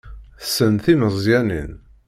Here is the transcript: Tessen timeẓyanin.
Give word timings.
Tessen 0.41 0.75
timeẓyanin. 0.83 1.71